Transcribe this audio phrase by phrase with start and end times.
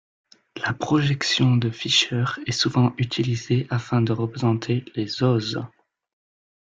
[0.63, 5.59] La projection de Fischer est souvent utilisée afin de représenter les oses.